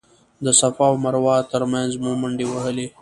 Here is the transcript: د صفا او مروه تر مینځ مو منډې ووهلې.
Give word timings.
د 0.45 0.47
صفا 0.59 0.85
او 0.91 0.95
مروه 1.03 1.35
تر 1.51 1.61
مینځ 1.71 1.91
مو 2.03 2.11
منډې 2.21 2.45
ووهلې. 2.47 2.87